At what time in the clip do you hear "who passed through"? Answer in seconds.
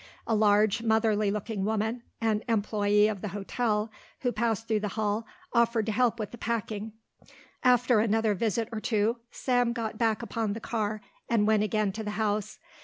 4.21-4.79